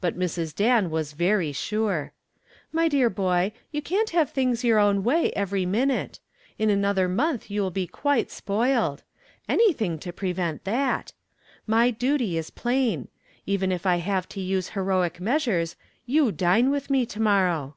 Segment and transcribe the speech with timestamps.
[0.00, 0.54] But Mrs.
[0.54, 2.12] Dan was very sure.
[2.70, 6.20] "My dear boy, you can't have things your own way every minute.
[6.56, 9.02] In another month you will be quite spoiled.
[9.48, 11.14] Anything to prevent that.
[11.66, 13.08] My duty is plain.
[13.44, 15.74] Even if I have to use heroic measures,
[16.06, 17.76] you dine with me to morrow."